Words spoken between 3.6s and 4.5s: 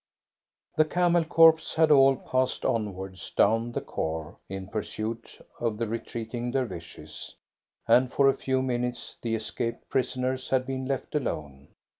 the khor